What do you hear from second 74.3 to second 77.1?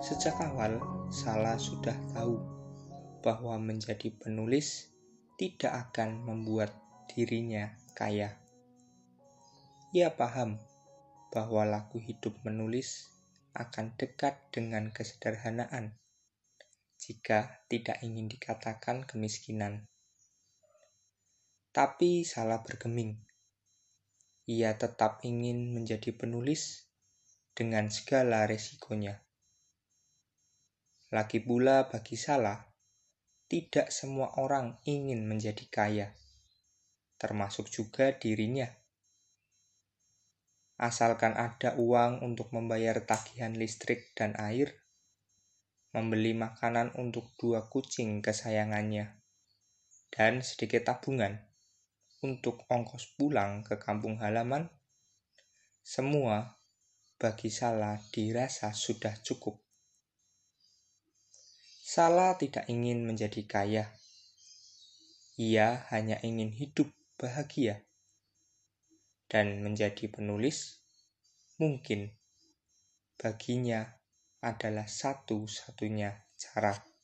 adalah satu-satunya cara.